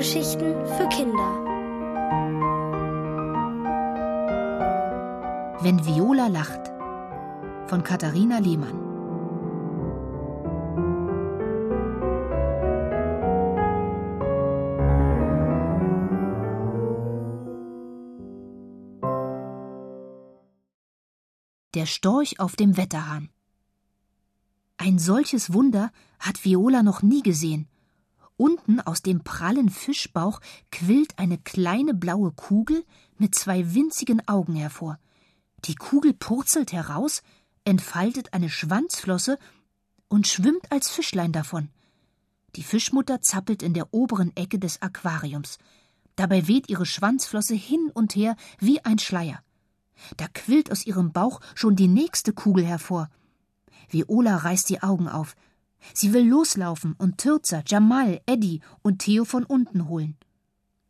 [0.00, 1.30] Hörgeschichten für Kinder.
[5.60, 6.72] Wenn Viola lacht
[7.66, 8.78] von Katharina Lehmann.
[21.74, 23.28] Der Storch auf dem Wetterhahn.
[24.78, 27.68] Ein solches Wunder hat Viola noch nie gesehen.
[28.40, 30.40] Unten aus dem prallen Fischbauch
[30.72, 32.86] quillt eine kleine blaue Kugel
[33.18, 34.98] mit zwei winzigen Augen hervor.
[35.66, 37.20] Die Kugel purzelt heraus,
[37.64, 39.38] entfaltet eine Schwanzflosse
[40.08, 41.68] und schwimmt als Fischlein davon.
[42.56, 45.58] Die Fischmutter zappelt in der oberen Ecke des Aquariums.
[46.16, 49.42] Dabei weht ihre Schwanzflosse hin und her wie ein Schleier.
[50.16, 53.10] Da quillt aus ihrem Bauch schon die nächste Kugel hervor.
[53.90, 55.36] Viola reißt die Augen auf.
[55.94, 60.16] Sie will loslaufen und Türzer, Jamal, Eddie und Theo von unten holen.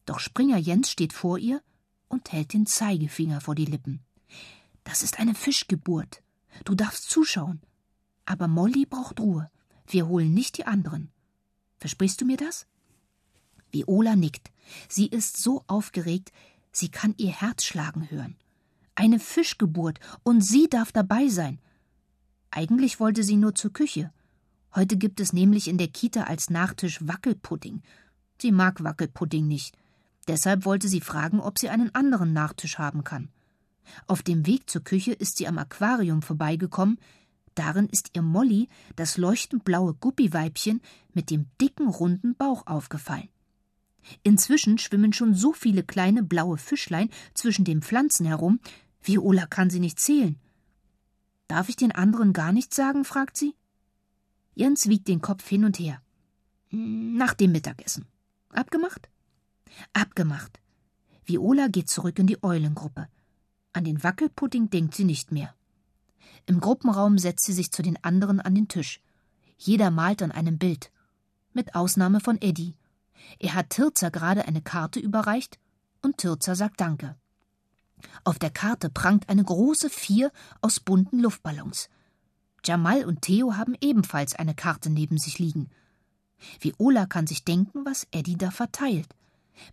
[0.07, 1.63] Doch Springer Jens steht vor ihr
[2.09, 4.01] und hält den Zeigefinger vor die Lippen.
[4.85, 6.23] Das ist eine Fischgeburt.
[6.65, 7.61] Du darfst zuschauen.
[8.27, 9.51] Aber Molly braucht Ruhe.
[9.87, 11.11] Wir holen nicht die anderen.
[11.79, 12.67] Versprichst du mir das?
[13.73, 14.51] Viola nickt.
[14.89, 16.33] Sie ist so aufgeregt,
[16.73, 18.37] sie kann ihr Herz schlagen hören.
[18.95, 21.61] Eine Fischgeburt und sie darf dabei sein.
[22.51, 24.13] Eigentlich wollte sie nur zur Küche.
[24.75, 27.83] Heute gibt es nämlich in der Kita als Nachtisch Wackelpudding.
[28.41, 29.77] Sie mag Wackelpudding nicht.
[30.29, 33.31] Deshalb wollte sie fragen, ob sie einen anderen Nachtisch haben kann.
[34.07, 36.99] Auf dem Weg zur Küche ist sie am Aquarium vorbeigekommen.
[37.57, 40.81] Darin ist ihr Molly, das leuchtend blaue Guppiweibchen,
[41.13, 43.29] mit dem dicken, runden Bauch aufgefallen.
[44.23, 48.61] Inzwischen schwimmen schon so viele kleine blaue Fischlein zwischen den Pflanzen herum,
[49.03, 50.39] Viola kann sie nicht zählen.
[51.49, 53.05] Darf ich den anderen gar nichts sagen?
[53.05, 53.55] fragt sie.
[54.55, 56.01] Jens wiegt den Kopf hin und her.
[56.71, 58.07] Nach dem Mittagessen.
[58.51, 59.09] Abgemacht?
[59.93, 60.61] Abgemacht.
[61.25, 63.09] Viola geht zurück in die Eulengruppe.
[63.73, 65.55] An den Wackelpudding denkt sie nicht mehr.
[66.47, 69.01] Im Gruppenraum setzt sie sich zu den anderen an den Tisch.
[69.57, 70.91] Jeder malt an einem Bild.
[71.53, 72.75] Mit Ausnahme von Eddie.
[73.39, 75.59] Er hat Tirzer gerade eine Karte überreicht
[76.03, 77.17] und Tirzer sagt Danke.
[78.25, 81.89] Auf der Karte prangt eine große Vier aus bunten Luftballons.
[82.65, 85.71] Jamal und Theo haben ebenfalls eine Karte neben sich liegen.
[86.61, 89.15] Viola kann sich denken, was Eddie da verteilt.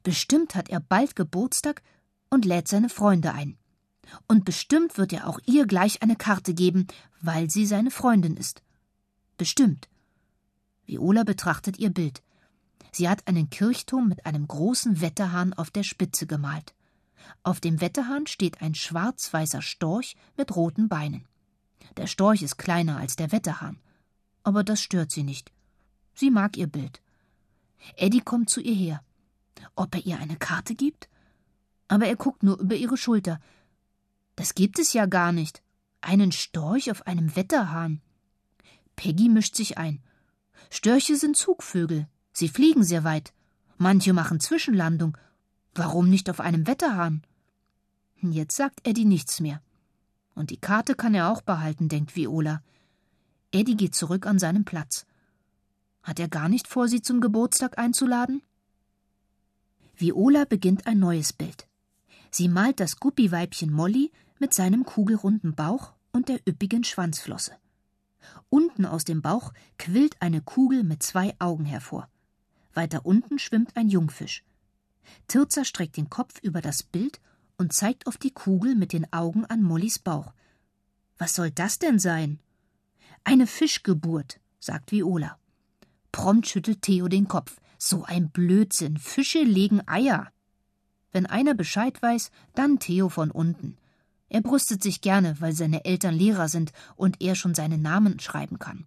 [0.04, 1.82] Bestimmt hat er bald Geburtstag
[2.30, 3.58] und lädt seine Freunde ein.
[4.28, 6.88] Und bestimmt wird er auch ihr gleich eine Karte geben,
[7.22, 8.62] weil sie seine Freundin ist.
[9.38, 9.90] Bestimmt.
[10.86, 12.22] Viola betrachtet ihr Bild.
[12.92, 16.74] Sie hat einen Kirchturm mit einem großen Wetterhahn auf der Spitze gemalt.
[17.44, 21.28] Auf dem Wetterhahn steht ein schwarz-weißer Storch mit roten Beinen.
[21.98, 23.80] Der Storch ist kleiner als der Wetterhahn.
[24.44, 25.52] Aber das stört sie nicht.
[26.14, 27.02] Sie mag ihr Bild.
[27.96, 29.04] Eddie kommt zu ihr her.
[29.76, 31.10] Ob er ihr eine Karte gibt?
[31.88, 33.40] Aber er guckt nur über ihre Schulter.
[34.36, 35.62] Das gibt es ja gar nicht.
[36.02, 38.02] Einen Storch auf einem Wetterhahn.
[38.96, 40.02] Peggy mischt sich ein.
[40.70, 42.08] Störche sind Zugvögel.
[42.34, 43.34] Sie fliegen sehr weit.
[43.78, 45.18] Manche machen Zwischenlandung.
[45.74, 47.24] Warum nicht auf einem Wetterhahn?
[48.22, 49.62] Jetzt sagt Eddie nichts mehr.
[50.38, 52.62] Und die Karte kann er auch behalten, denkt Viola.
[53.52, 55.08] Eddie geht zurück an seinen Platz.
[56.04, 58.44] Hat er gar nicht vor, sie zum Geburtstag einzuladen?
[59.96, 61.68] Viola beginnt ein neues Bild.
[62.30, 67.54] Sie malt das Guppiweibchen Molly mit seinem kugelrunden Bauch und der üppigen Schwanzflosse.
[68.50, 72.10] Unten aus dem Bauch quillt eine Kugel mit zwei Augen hervor.
[72.76, 74.44] Weiter unten schwimmt ein Jungfisch.
[75.28, 77.20] Tirzer streckt den Kopf über das Bild
[77.58, 80.34] und zeigt auf die Kugel mit den Augen an Mollys Bauch.
[81.18, 82.40] Was soll das denn sein?
[83.24, 85.38] Eine Fischgeburt, sagt Viola.
[86.12, 87.60] Prompt schüttelt Theo den Kopf.
[87.78, 88.98] So ein Blödsinn.
[88.98, 90.32] Fische legen Eier.
[91.12, 93.78] Wenn einer Bescheid weiß, dann Theo von unten.
[94.30, 98.60] Er brüstet sich gerne, weil seine Eltern Lehrer sind und er schon seinen Namen schreiben
[98.60, 98.86] kann.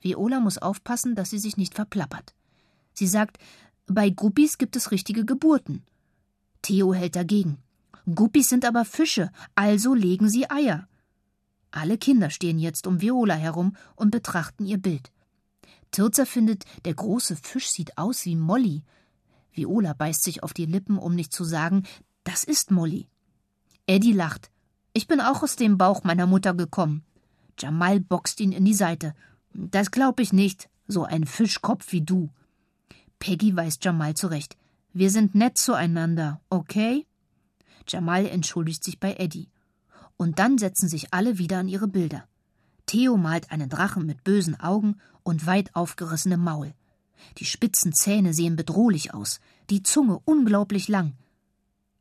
[0.00, 2.34] Viola muss aufpassen, dass sie sich nicht verplappert.
[2.92, 3.38] Sie sagt,
[3.86, 5.82] bei Guppies gibt es richtige Geburten.
[6.62, 7.58] Theo hält dagegen.
[8.14, 10.88] Guppies sind aber Fische, also legen sie Eier.
[11.70, 15.12] Alle Kinder stehen jetzt um Viola herum und betrachten ihr Bild.
[15.90, 18.82] Tirzer findet, der große Fisch sieht aus wie Molly.
[19.52, 21.84] Viola beißt sich auf die Lippen, um nicht zu sagen,
[22.24, 23.08] das ist Molly.
[23.86, 24.50] Eddie lacht.
[24.92, 27.04] Ich bin auch aus dem Bauch meiner Mutter gekommen.
[27.58, 29.14] Jamal boxt ihn in die Seite.
[29.52, 32.30] Das glaub ich nicht, so ein Fischkopf wie du.
[33.18, 34.56] Peggy weist Jamal zurecht.
[34.92, 37.06] Wir sind nett zueinander, okay?
[37.88, 39.48] Jamal entschuldigt sich bei Eddie.
[40.16, 42.28] Und dann setzen sich alle wieder an ihre Bilder.
[42.86, 46.74] Theo malt einen Drachen mit bösen Augen und weit aufgerissenem Maul.
[47.38, 49.40] Die spitzen Zähne sehen bedrohlich aus,
[49.70, 51.14] die Zunge unglaublich lang.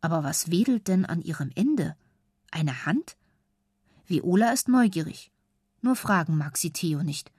[0.01, 1.95] Aber was wedelt denn an ihrem Ende?
[2.51, 3.17] Eine Hand?
[4.07, 5.31] Viola ist neugierig.
[5.81, 7.31] Nur fragen mag sie Theo nicht.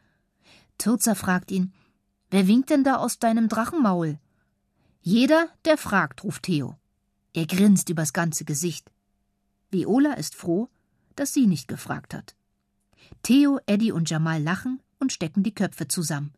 [0.79, 1.73] Tirza fragt ihn:
[2.31, 4.19] Wer winkt denn da aus deinem Drachenmaul?
[5.03, 6.77] Jeder, der fragt, ruft Theo.
[7.33, 8.91] Er grinst übers ganze Gesicht.
[9.71, 10.69] Viola ist froh,
[11.15, 12.35] dass sie nicht gefragt hat.
[13.23, 16.33] Theo, Eddie und Jamal lachen und stecken die Köpfe zusammen.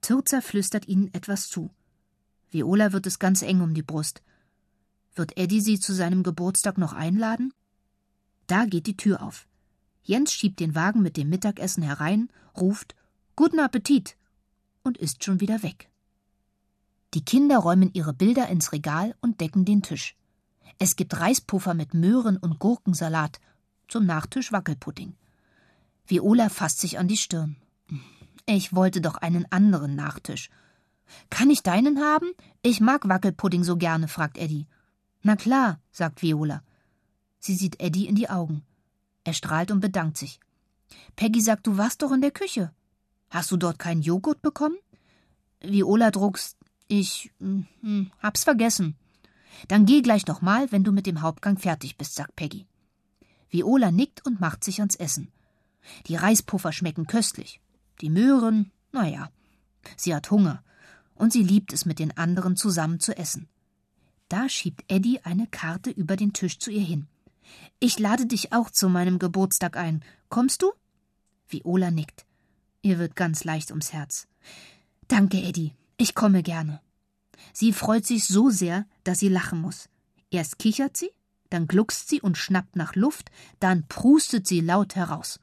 [0.00, 1.70] Tirza flüstert ihnen etwas zu.
[2.50, 4.22] Viola wird es ganz eng um die Brust.
[5.14, 7.52] Wird Eddie sie zu seinem Geburtstag noch einladen?
[8.46, 9.46] Da geht die Tür auf.
[10.02, 12.94] Jens schiebt den Wagen mit dem Mittagessen herein, ruft
[13.36, 14.16] Guten Appetit
[14.82, 15.90] und ist schon wieder weg.
[17.14, 20.16] Die Kinder räumen ihre Bilder ins Regal und decken den Tisch.
[20.80, 23.40] Es gibt Reispuffer mit Möhren und Gurkensalat,
[23.86, 25.14] zum Nachtisch Wackelpudding.
[26.06, 27.56] Viola fasst sich an die Stirn.
[28.46, 30.50] Ich wollte doch einen anderen Nachtisch.
[31.30, 32.32] Kann ich deinen haben?
[32.62, 34.66] Ich mag Wackelpudding so gerne, fragt Eddie.
[35.22, 36.62] Na klar, sagt Viola.
[37.38, 38.64] Sie sieht Eddie in die Augen.
[39.22, 40.40] Er strahlt und bedankt sich.
[41.14, 42.72] Peggy sagt, du warst doch in der Küche.
[43.30, 44.76] Hast du dort keinen Joghurt bekommen?
[45.60, 46.58] Viola druckst.
[46.88, 48.96] Ich hm, hab's vergessen.
[49.68, 52.66] Dann geh gleich noch mal, wenn du mit dem Hauptgang fertig bist, sagt Peggy.
[53.50, 55.28] Viola nickt und macht sich ans Essen.
[56.06, 57.60] Die Reispuffer schmecken köstlich.
[58.00, 59.30] Die Möhren, naja.
[59.96, 60.62] Sie hat Hunger.
[61.14, 63.48] Und sie liebt es, mit den anderen zusammen zu essen.
[64.28, 67.06] Da schiebt Eddie eine Karte über den Tisch zu ihr hin.
[67.78, 70.02] Ich lade dich auch zu meinem Geburtstag ein.
[70.28, 70.72] Kommst du?
[71.48, 72.24] Viola nickt.
[72.82, 74.26] Ihr wird ganz leicht ums Herz.
[75.06, 75.72] Danke, Eddie.
[75.96, 76.80] Ich komme gerne.
[77.52, 79.88] Sie freut sich so sehr, dass sie lachen muss.
[80.30, 81.10] Erst kichert sie,
[81.50, 83.30] dann gluckst sie und schnappt nach Luft,
[83.60, 85.38] dann prustet sie laut heraus.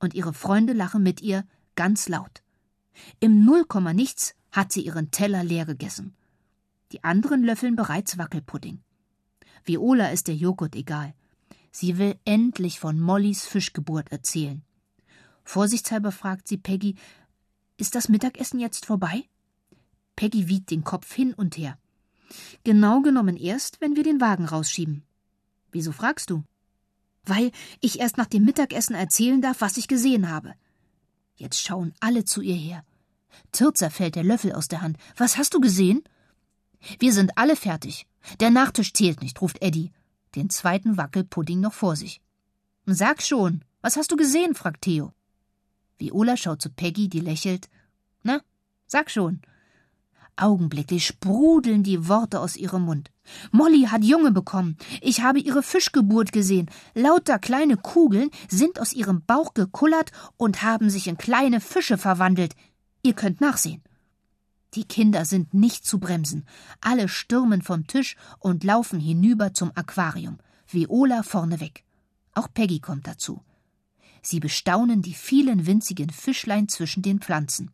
[0.00, 1.44] Und ihre Freunde lachen mit ihr
[1.76, 2.42] ganz laut.
[3.20, 6.16] Im Nullkomma nichts hat sie ihren Teller leer gegessen.
[6.92, 8.80] Die anderen löffeln bereits Wackelpudding.
[9.64, 11.14] Viola ist der Joghurt egal.
[11.70, 14.64] Sie will endlich von Mollys Fischgeburt erzählen.
[15.44, 16.96] Vorsichtshalber fragt sie Peggy:
[17.76, 19.28] Ist das Mittagessen jetzt vorbei?
[20.16, 21.78] Peggy wiegt den Kopf hin und her.
[22.64, 25.04] Genau genommen erst, wenn wir den Wagen rausschieben.
[25.70, 26.42] Wieso fragst du?
[27.24, 30.54] Weil ich erst nach dem Mittagessen erzählen darf, was ich gesehen habe.
[31.36, 32.84] Jetzt schauen alle zu ihr her.
[33.52, 34.96] Tirzer fällt der Löffel aus der Hand.
[35.16, 36.02] Was hast du gesehen?
[36.98, 38.06] Wir sind alle fertig.
[38.40, 39.92] Der Nachtisch zählt nicht, ruft Eddie,
[40.34, 42.20] den zweiten Wackelpudding noch vor sich.
[42.86, 44.54] Sag schon, was hast du gesehen?
[44.54, 45.12] fragt Theo.
[45.98, 47.68] Viola schaut zu Peggy, die lächelt.
[48.22, 48.40] Na,
[48.86, 49.42] sag schon.
[50.36, 53.10] Augenblicklich sprudeln die Worte aus ihrem Mund.
[53.52, 54.76] Molly hat Junge bekommen.
[55.00, 56.70] Ich habe ihre Fischgeburt gesehen.
[56.94, 62.54] Lauter kleine Kugeln sind aus ihrem Bauch gekullert und haben sich in kleine Fische verwandelt.
[63.02, 63.82] Ihr könnt nachsehen.
[64.74, 66.44] Die Kinder sind nicht zu bremsen.
[66.82, 70.38] Alle stürmen vom Tisch und laufen hinüber zum Aquarium.
[70.68, 71.84] Viola vorneweg.
[72.34, 73.42] Auch Peggy kommt dazu.
[74.20, 77.70] Sie bestaunen die vielen winzigen Fischlein zwischen den Pflanzen.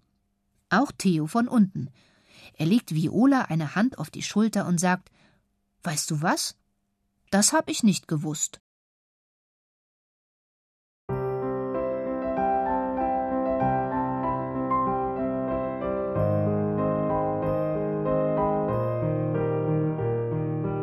[0.70, 1.88] Auch Theo von unten.
[2.54, 5.10] Er legt Viola eine Hand auf die Schulter und sagt
[5.82, 6.56] Weißt du was?
[7.30, 8.60] Das hab ich nicht gewusst.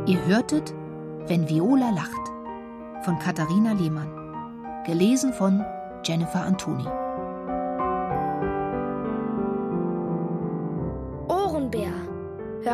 [0.10, 0.74] Ihr hörtet
[1.28, 2.30] Wenn Viola lacht
[3.04, 4.84] von Katharina Lehmann.
[4.86, 5.64] Gelesen von
[6.04, 6.99] Jennifer Antoni.